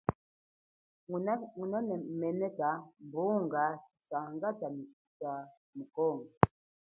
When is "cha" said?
5.19-5.31